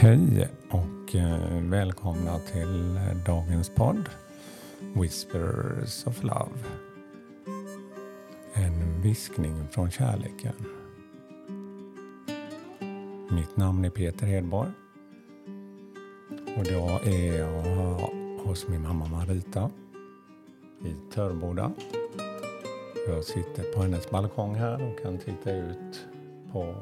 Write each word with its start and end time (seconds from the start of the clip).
Hej 0.00 0.48
och 0.70 1.14
eh, 1.14 1.62
välkomna 1.62 2.38
till 2.38 3.00
dagens 3.26 3.70
podd 3.74 4.08
Whispers 4.94 6.06
of 6.06 6.22
Love. 6.22 6.58
En 8.54 9.02
viskning 9.02 9.68
från 9.70 9.90
kärleken. 9.90 10.52
Mitt 13.30 13.56
namn 13.56 13.84
är 13.84 13.90
Peter 13.90 14.26
Hedborg. 14.26 14.70
Och 16.56 16.64
då 16.64 17.10
är 17.10 17.38
jag 17.38 17.62
hos 18.44 18.68
min 18.68 18.82
mamma 18.82 19.06
Marita 19.06 19.70
i 20.84 21.12
Törboda. 21.14 21.72
Jag 23.08 23.24
sitter 23.24 23.72
på 23.74 23.82
hennes 23.82 24.10
balkong 24.10 24.54
här 24.54 24.82
och 24.82 25.02
kan 25.02 25.18
titta 25.18 25.52
ut 25.52 26.06
på 26.52 26.74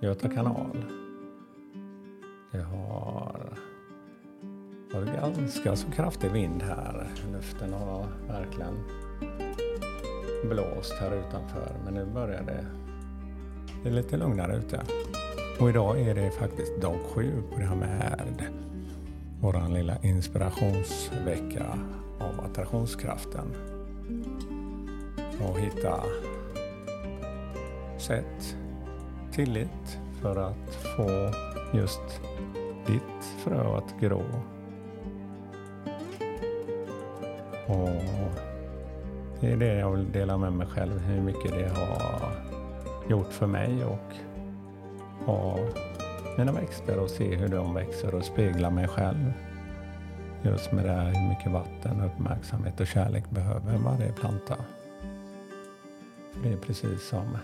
Göta 0.00 0.28
kanal. 0.28 0.84
Det 2.52 2.62
har 2.62 3.56
varit 4.92 5.36
ganska 5.36 5.76
så 5.76 5.90
kraftig 5.90 6.30
vind 6.30 6.62
här. 6.62 7.08
Luften 7.32 7.72
har 7.72 8.06
verkligen 8.28 8.74
blåst 10.44 10.94
här 11.00 11.16
utanför 11.16 11.72
men 11.84 11.94
nu 11.94 12.06
börjar 12.06 12.42
det 12.42 12.66
bli 13.82 13.90
lite 13.90 14.16
lugnare 14.16 14.56
ute. 14.56 14.82
Och 15.60 15.70
idag 15.70 16.00
är 16.00 16.14
det 16.14 16.30
faktiskt 16.30 16.80
dag 16.80 16.98
sju 17.14 17.42
på 17.52 17.58
det 17.58 17.64
här 17.64 17.76
med 17.76 18.42
vår 19.40 19.74
lilla 19.74 19.96
inspirationsvecka 20.02 21.78
av 22.18 22.44
attraktionskraften. 22.44 23.54
Och 25.40 25.58
hitta 25.58 26.02
sätt, 27.98 28.56
tillit 29.32 29.98
för 30.22 30.36
att 30.36 30.74
få 30.96 31.32
just 31.78 32.20
ditt 32.92 33.24
frö 33.24 33.76
att 33.76 34.00
gro. 34.00 34.22
Och 37.66 37.88
det 39.40 39.52
är 39.52 39.56
det 39.56 39.74
jag 39.74 39.90
vill 39.90 40.12
dela 40.12 40.38
med 40.38 40.52
mig 40.52 40.66
själv, 40.66 40.98
hur 40.98 41.20
mycket 41.20 41.50
det 41.50 41.68
har 41.68 42.32
gjort 43.08 43.32
för 43.32 43.46
mig 43.46 43.84
och 43.84 44.14
och 45.26 45.58
mina 46.38 46.52
växter 46.52 46.98
och 46.98 47.10
se 47.10 47.36
hur 47.36 47.48
de 47.48 47.74
växer 47.74 48.14
och 48.14 48.24
spegla 48.24 48.70
mig 48.70 48.88
själv. 48.88 49.32
Just 50.42 50.72
med 50.72 50.84
det 50.84 50.92
här 50.92 51.04
hur 51.04 51.28
mycket 51.28 51.52
vatten, 51.52 52.00
uppmärksamhet 52.00 52.80
och 52.80 52.86
kärlek 52.86 53.30
behöver 53.30 53.78
varje 53.78 54.12
planta. 54.12 54.56
Det 56.42 56.52
är 56.52 56.56
precis 56.56 57.08
som 57.08 57.38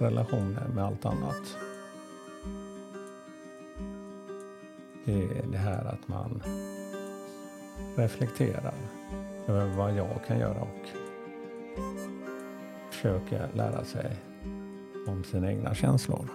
relationer 0.00 0.68
med 0.74 0.84
allt 0.84 1.06
annat. 1.06 1.56
Är 5.04 5.46
det 5.52 5.58
här 5.58 5.84
att 5.84 6.08
man 6.08 6.42
reflekterar 7.96 8.74
över 9.48 9.66
vad 9.76 9.96
jag 9.96 10.24
kan 10.26 10.38
göra 10.38 10.60
och 10.60 10.88
försöker 12.90 13.48
lära 13.54 13.84
sig 13.84 14.16
om 15.06 15.24
sina 15.24 15.52
egna 15.52 15.74
känslor. 15.74 16.28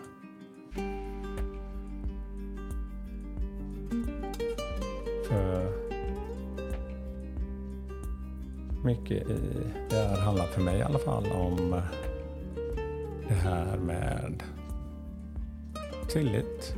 För 5.27 5.71
mycket 8.83 9.29
i 9.29 9.71
det 9.89 9.95
här 9.95 10.17
handlar 10.17 10.45
för 10.45 10.61
mig 10.61 10.79
i 10.79 10.83
alla 10.83 10.99
fall 10.99 11.25
om 11.31 11.81
det 13.27 13.33
här 13.33 13.77
med 13.77 14.43
tillit. 16.07 16.75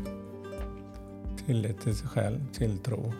Tillit 1.47 1.81
till 1.81 1.95
sig 1.95 2.07
själv, 2.07 2.39
tilltro. 2.53 3.13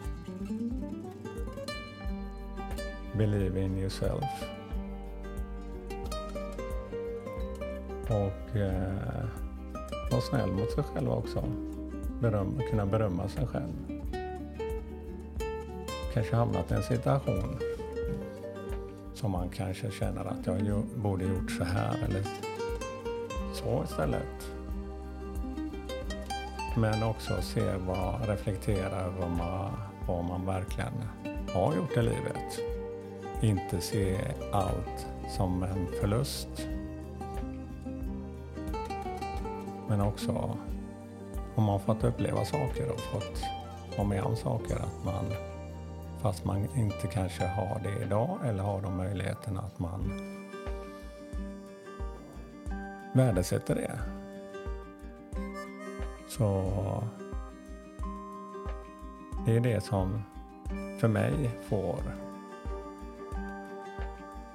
Believe 3.18 3.62
in 3.62 3.78
yourself. 3.78 4.24
Och 8.04 8.58
eh, 8.58 9.26
vara 10.12 10.22
snäll 10.22 10.52
mot 10.52 10.72
sig 10.72 10.84
själv 10.84 11.12
också. 11.12 11.44
Beröm, 12.22 12.62
kunna 12.70 12.86
berömma 12.86 13.28
sig 13.28 13.48
själv. 13.48 14.02
Kanske 16.14 16.36
hamnat 16.36 16.72
i 16.72 16.74
en 16.74 16.84
situation 16.84 17.58
som 19.14 19.32
man 19.32 19.50
kanske 19.50 19.92
känner 19.92 20.26
att 20.26 20.48
jag 20.48 20.84
borde 20.96 21.26
gjort 21.26 21.52
så 21.52 21.64
här 21.64 21.98
eller 22.04 22.24
så 23.54 23.84
istället. 23.84 24.57
Men 26.78 27.04
också 27.04 27.42
se 27.42 27.76
vad, 27.88 28.30
reflektera 28.30 28.96
över 28.96 29.20
vad 29.20 29.32
man, 29.32 29.72
vad 30.08 30.26
man 30.26 30.46
verkligen 30.46 30.94
har 31.54 31.76
gjort 31.76 31.98
i 31.98 32.02
livet. 32.02 32.60
Inte 33.42 33.82
se 33.82 34.18
allt 34.52 35.08
som 35.30 35.64
en 35.64 35.88
förlust. 36.02 36.68
Men 39.88 40.02
också 40.02 40.58
om 41.56 41.64
man 41.64 41.80
fått 41.80 42.04
uppleva 42.04 42.46
saker 42.46 42.92
och 42.92 43.00
fått 43.00 43.44
vara 43.98 44.08
med 44.08 44.24
om 44.24 44.36
saker 44.36 44.76
att 44.76 45.06
man 45.06 45.26
fast 46.22 46.46
man 46.46 46.68
inte 46.76 47.08
kanske 47.08 47.48
har 47.48 47.82
det 47.84 48.04
idag 48.06 48.38
eller 48.46 48.64
har 48.64 48.82
de 48.82 48.98
möjligheterna 48.98 49.62
att 49.62 49.80
man 49.80 50.12
värdesätter 53.14 53.76
det. 53.76 54.00
Så 56.38 57.04
det 59.46 59.56
är 59.56 59.60
det 59.60 59.84
som 59.84 60.22
för 61.00 61.08
mig 61.08 61.50
får 61.70 62.00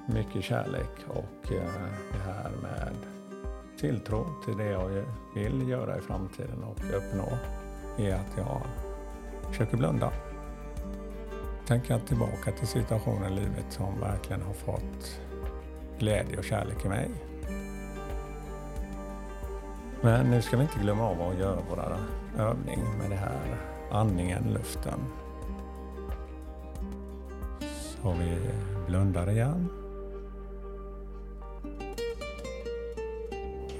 mycket 0.05 0.43
kärlek 0.43 1.05
och 1.07 1.51
eh, 1.51 1.71
det 2.11 2.31
här 2.31 2.51
med 2.61 2.95
tilltro 3.79 4.25
till 4.45 4.57
det 4.57 4.69
jag 4.69 5.05
vill 5.35 5.69
göra 5.69 5.97
i 5.97 6.01
framtiden 6.01 6.63
och 6.63 6.77
uppnå 6.95 7.37
är 7.97 8.15
att 8.15 8.37
jag 8.37 8.61
försöker 9.49 9.77
blunda. 9.77 10.11
Tänker 11.67 11.93
jag 11.93 12.07
tillbaka 12.07 12.51
till 12.51 12.67
situationer 12.67 13.27
i 13.27 13.35
livet 13.35 13.65
som 13.69 13.99
verkligen 13.99 14.41
har 14.41 14.53
fått 14.53 15.21
glädje 15.99 16.37
och 16.37 16.43
kärlek 16.43 16.85
i 16.85 16.89
mig. 16.89 17.09
Men 20.03 20.29
nu 20.29 20.41
ska 20.41 20.57
vi 20.57 20.63
inte 20.63 20.79
glömma 20.79 21.09
av 21.09 21.21
att 21.21 21.39
göra 21.39 21.59
vår 21.69 21.97
övning 22.37 22.79
med 22.99 23.09
det 23.09 23.15
här 23.15 23.57
andningen, 23.91 24.43
luften. 24.53 24.99
Så 27.61 28.11
vi 28.11 28.37
blundar 28.87 29.29
igen. 29.29 29.69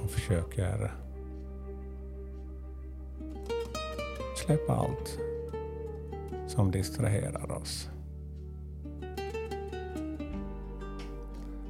Och 0.02 0.10
försöker 0.10 0.94
släppa 4.36 4.72
allt 4.72 5.18
som 6.46 6.70
distraherar 6.70 7.52
oss. 7.52 7.90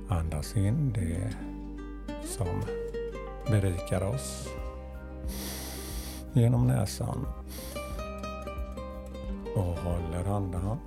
Andas 0.08 0.56
in 0.56 0.92
det 0.92 1.34
som 2.24 2.83
berikar 3.50 4.02
oss 4.02 4.48
genom 6.32 6.66
näsan 6.66 7.26
och 9.54 9.62
håller 9.62 10.36
andan. 10.36 10.78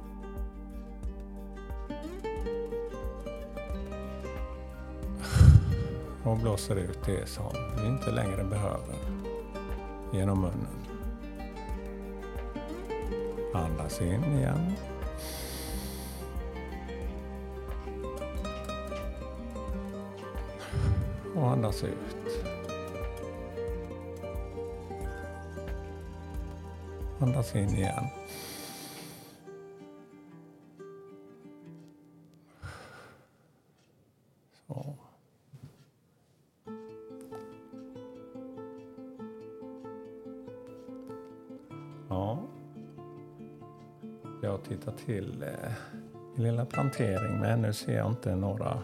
Och 6.24 6.38
blåser 6.38 6.76
ut 6.76 7.00
det 7.06 7.30
som 7.30 7.54
vi 7.82 7.88
inte 7.88 8.12
längre 8.12 8.44
behöver 8.44 8.96
genom 10.14 10.42
munnen. 10.42 10.88
Andas 13.54 14.02
in 14.02 14.24
igen. 14.24 14.74
Och 21.36 21.50
andas 21.52 21.84
ut. 21.84 22.27
Andas 27.20 27.56
in 27.56 27.70
igen. 27.70 28.04
Så. 34.68 34.96
Ja. 42.10 42.40
Jag 44.42 44.64
tittar 44.64 44.92
till 44.92 45.44
eh, 45.44 45.72
min 46.36 46.44
lilla 46.44 46.66
plantering 46.66 47.40
men 47.40 47.44
ännu 47.44 47.74
ser 47.74 47.98
jag 47.98 48.08
inte 48.08 48.36
några 48.36 48.80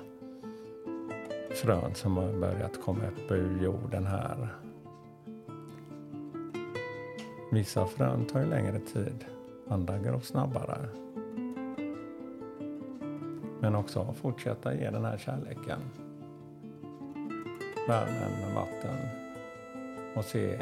frön 1.55 1.95
som 1.95 2.17
har 2.17 2.33
börjat 2.33 2.81
komma 2.81 3.07
upp 3.07 3.31
ur 3.31 3.63
jorden 3.63 4.05
här. 4.05 4.62
Vissa 7.53 7.85
frön 7.85 8.25
tar 8.25 8.39
ju 8.39 8.45
längre 8.45 8.79
tid, 8.79 9.25
andra 9.69 9.97
går 9.97 10.19
snabbare. 10.19 10.77
Men 13.59 13.75
också 13.75 14.13
fortsätta 14.13 14.75
ge 14.75 14.89
den 14.89 15.05
här 15.05 15.17
kärleken. 15.17 15.79
Värmen, 17.87 18.55
vatten 18.55 18.97
och 20.15 20.25
se 20.25 20.59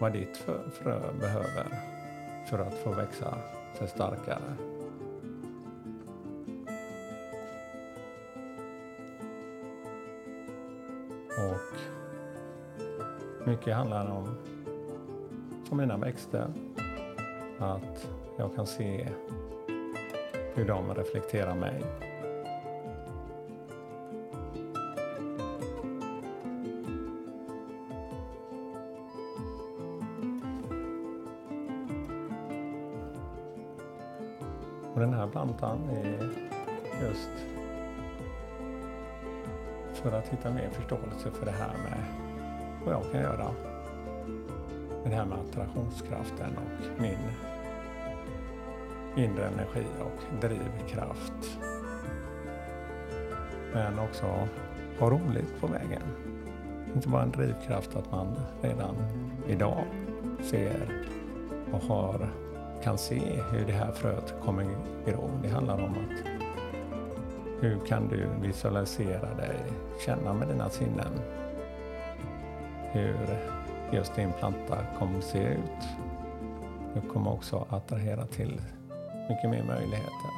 vad 0.00 0.12
ditt 0.12 0.36
frö 0.72 1.12
behöver 1.20 1.66
för 2.50 2.58
att 2.58 2.74
få 2.74 2.92
växa 2.92 3.38
sig 3.78 3.88
starkare. 3.88 4.56
Och 11.38 11.78
mycket 13.46 13.76
handlar 13.76 14.10
om, 14.10 14.36
och 15.70 15.76
mina 15.76 15.96
växter, 15.96 16.52
att 17.58 18.08
jag 18.36 18.54
kan 18.54 18.66
se 18.66 19.08
hur 20.54 20.64
de 20.64 20.94
reflekterar 20.94 21.54
mig. 21.54 21.82
Och 34.94 35.00
den 35.00 35.14
här 35.14 35.26
plantan 35.26 35.90
är 35.90 36.28
just 37.06 37.30
för 39.94 40.12
att 40.12 40.28
hitta 40.28 40.50
mer 40.50 40.70
förståelse 40.70 41.30
för 41.30 41.46
det 41.46 41.52
här 41.52 41.74
med 41.84 42.04
vad 42.84 42.94
jag 42.94 43.12
kan 43.12 43.20
göra. 43.20 43.75
Det 45.08 45.14
här 45.14 45.24
med 45.24 45.38
attraktionskraften 45.38 46.56
och 46.56 47.00
min 47.02 47.18
inre 49.16 49.46
energi 49.46 49.86
och 50.00 50.40
drivkraft. 50.40 51.58
Men 53.74 53.98
också 53.98 54.26
ha 54.98 55.10
roligt 55.10 55.60
på 55.60 55.66
vägen. 55.66 56.02
Inte 56.94 57.08
bara 57.08 57.22
en 57.22 57.30
drivkraft 57.30 57.96
att 57.96 58.10
man 58.10 58.36
redan 58.62 58.96
idag 59.48 59.84
ser 60.42 61.06
och 61.72 61.82
har, 61.82 62.28
kan 62.84 62.98
se 62.98 63.42
hur 63.52 63.66
det 63.66 63.72
här 63.72 63.92
fröet 63.92 64.34
kommer 64.44 64.64
gro. 65.06 65.30
Det 65.42 65.48
handlar 65.48 65.84
om 65.84 65.90
att 65.90 66.26
hur 67.60 67.78
kan 67.86 68.08
du 68.08 68.28
visualisera 68.42 69.34
dig, 69.34 69.56
känna 70.06 70.32
med 70.32 70.48
dina 70.48 70.70
sinnen 70.70 71.12
hur 72.92 73.55
just 73.92 74.14
din 74.14 74.32
planta 74.32 74.78
kommer 74.98 75.18
att 75.18 75.24
se 75.24 75.38
ut. 75.38 75.82
Du 76.94 77.00
kommer 77.00 77.32
också 77.32 77.66
attrahera 77.70 78.26
till 78.26 78.60
mycket 79.28 79.50
mer 79.50 79.64
möjligheter. 79.64 80.30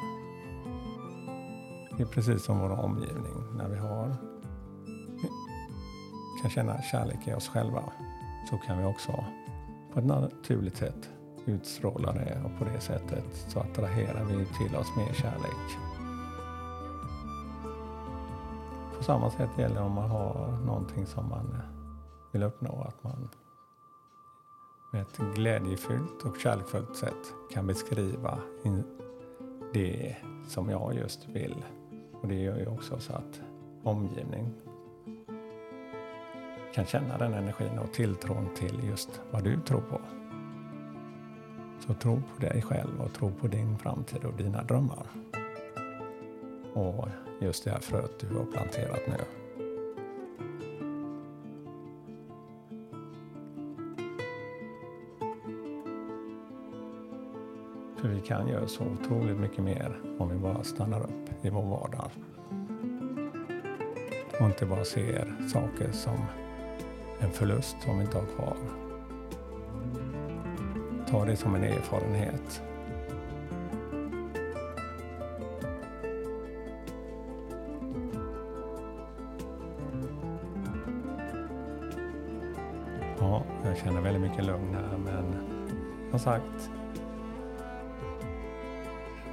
Det 1.97 2.03
är 2.03 2.07
precis 2.07 2.45
som 2.45 2.59
vår 2.59 2.71
omgivning. 2.71 3.57
När 3.57 3.69
vi 3.69 3.79
har, 3.79 4.17
kan 6.43 6.51
känna 6.51 6.83
kärlek 6.83 7.29
i 7.29 7.35
oss 7.35 7.49
själva 7.49 7.83
så 8.51 8.59
kan 8.59 8.79
vi 8.79 8.85
också 8.85 9.25
på 9.93 9.99
ett 9.99 10.07
naturligt 10.07 10.77
sätt 10.77 11.11
utstråla 11.47 12.13
det 12.13 12.43
och 12.45 12.59
på 12.59 12.65
det 12.65 12.81
sättet 12.81 13.25
så 13.33 13.61
attraherar 13.61 14.25
vi 14.25 14.45
till 14.45 14.77
oss 14.77 14.97
mer 14.97 15.13
kärlek. 15.13 15.79
På 18.99 19.05
samma 19.05 19.31
sätt 19.31 19.51
gäller 19.59 19.75
det 19.75 19.81
om 19.81 19.93
man 19.93 20.11
har 20.11 20.59
någonting 20.67 21.07
som 21.07 21.29
man 21.29 21.57
vill 22.33 22.43
uppnå, 22.43 22.83
att 22.89 23.05
man 23.05 23.29
med 24.93 25.03
ett 25.03 25.19
glädjefyllt 25.35 26.23
och 26.25 26.37
kärleksfullt 26.37 26.97
sätt 26.97 27.35
kan 27.51 27.67
beskriva 27.67 28.39
det 29.73 30.17
som 30.47 30.71
jag 30.71 30.95
just 30.95 31.29
vill. 31.29 31.65
Och 32.23 32.29
det 32.29 32.35
gör 32.35 32.59
ju 32.59 32.67
också 32.67 32.99
så 32.99 33.13
att 33.13 33.41
omgivning 33.83 34.55
kan 36.75 36.87
känna 36.87 37.19
den 37.19 37.35
energin 37.35 37.79
och 37.79 37.93
tilltron 37.93 38.49
till 38.55 38.85
just 38.85 39.21
vad 39.31 39.45
du 39.45 39.61
tror 39.61 39.81
på. 39.81 40.01
Så 41.87 41.95
tro 41.95 42.23
på 42.35 42.41
dig 42.41 42.63
själv 42.63 43.01
och 43.01 43.13
tro 43.13 43.31
på 43.31 43.47
din 43.47 43.79
framtid 43.79 44.25
och 44.25 44.35
dina 44.35 44.63
drömmar. 44.63 45.07
Och 46.75 47.09
just 47.41 47.65
det 47.65 47.71
här 47.71 47.81
fröet 47.81 48.19
du 48.21 48.37
har 48.37 48.45
planterat 48.45 49.01
nu. 49.09 49.48
Vi 58.19 58.27
kan 58.27 58.49
göra 58.49 58.69
så 58.69 58.85
otroligt 58.85 59.39
mycket 59.39 59.65
mer 59.65 60.01
om 60.19 60.29
vi 60.29 60.37
bara 60.37 60.65
stannar 60.65 61.01
upp 61.01 61.45
i 61.45 61.51
vår 61.51 61.63
vardag. 61.63 62.11
Och 64.41 64.47
inte 64.47 64.67
bara 64.67 64.85
ser 64.85 65.49
saker 65.53 65.93
som 65.93 66.19
en 67.19 67.31
förlust 67.31 67.77
som 67.85 67.99
vi 67.99 68.05
inte 68.05 68.19
har 68.19 68.25
kvar. 68.25 68.57
Ta 71.11 71.25
det 71.25 71.37
som 71.37 71.55
en 71.55 71.65
erfarenhet. 71.65 72.63
Ja, 83.19 83.45
jag 83.65 83.77
känner 83.77 84.01
väldigt 84.01 84.23
mycket 84.23 84.45
lugn 84.45 84.75
här 84.75 84.99
men 84.99 85.35
som 86.11 86.19
sagt 86.19 86.71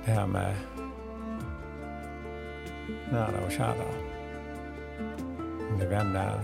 det 0.05 0.11
här 0.11 0.27
med 0.27 0.55
nära 3.11 3.45
och 3.45 3.51
kära. 3.51 3.85
Om 5.71 5.79
det 5.79 5.85
är 5.85 5.89
vänner, 5.89 6.39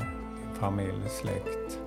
familj, 0.53 1.09
släkt. 1.09 1.79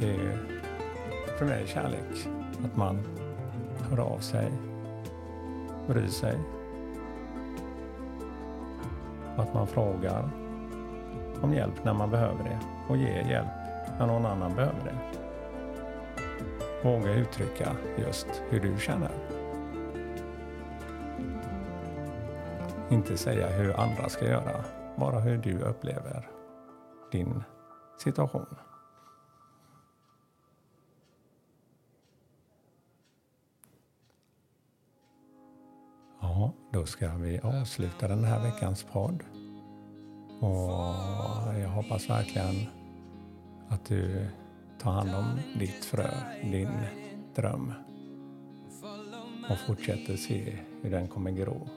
Det 0.00 0.14
är 0.14 0.38
för 1.38 1.46
mig 1.46 1.66
kärlek. 1.66 2.28
Att 2.64 2.76
man 2.76 2.98
hör 3.90 4.00
av 4.00 4.18
sig, 4.18 4.52
bryr 5.86 6.08
sig. 6.08 6.38
Att 9.36 9.54
man 9.54 9.66
frågar 9.66 10.30
om 11.42 11.54
hjälp 11.54 11.84
när 11.84 11.94
man 11.94 12.10
behöver 12.10 12.44
det 12.44 12.58
och 12.88 12.96
ger 12.96 13.30
hjälp 13.30 13.48
när 13.98 14.06
någon 14.06 14.26
annan 14.26 14.54
behöver 14.54 14.84
det. 14.84 15.21
Våga 16.82 17.14
uttrycka 17.14 17.76
just 17.98 18.26
hur 18.48 18.60
du 18.60 18.78
känner. 18.80 19.10
Inte 22.90 23.16
säga 23.16 23.48
hur 23.48 23.80
andra 23.80 24.08
ska 24.08 24.24
göra, 24.24 24.64
bara 24.96 25.20
hur 25.20 25.38
du 25.38 25.58
upplever 25.58 26.28
din 27.12 27.42
situation. 27.98 28.56
Ja, 36.20 36.52
då 36.72 36.86
ska 36.86 37.14
vi 37.14 37.38
avsluta 37.38 38.08
den 38.08 38.24
här 38.24 38.42
veckans 38.42 38.84
podd. 38.92 39.24
Och 40.40 41.58
jag 41.60 41.68
hoppas 41.68 42.10
verkligen 42.10 42.66
att 43.68 43.84
du 43.84 44.28
Ta 44.82 44.90
hand 44.90 45.14
om 45.14 45.40
ditt 45.58 45.84
frö, 45.84 46.10
din 46.42 46.68
dröm 47.34 47.72
och 49.50 49.58
fortsätter 49.58 50.16
se 50.16 50.58
hur 50.82 50.90
den 50.90 51.08
kommer 51.08 51.30
gro. 51.30 51.68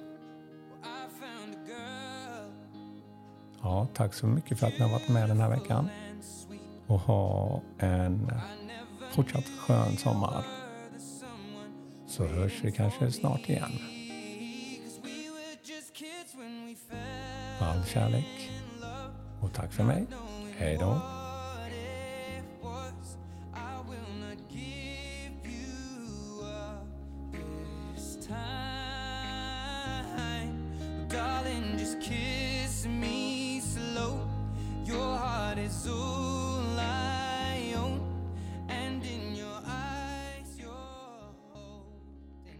Ja, 3.61 3.87
tack 3.93 4.13
så 4.13 4.27
mycket 4.27 4.59
för 4.59 4.67
att 4.67 4.73
ni 4.73 4.79
har 4.79 4.91
varit 4.91 5.09
med 5.09 5.29
den 5.29 5.39
här 5.39 5.49
veckan 5.49 5.89
och 6.87 6.99
ha 6.99 7.61
en 7.77 8.31
fortsatt 9.11 9.45
skön 9.45 9.97
sommar. 9.97 10.45
Så 12.07 12.25
hörs 12.27 12.63
vi 12.63 12.71
kanske 12.71 13.11
snart 13.11 13.49
igen. 13.49 13.71
All 17.59 17.83
kärlek 17.83 18.51
och 19.41 19.53
tack 19.53 19.73
för 19.73 19.83
mig. 19.83 20.05
Hej 20.57 20.77
då. 20.77 21.14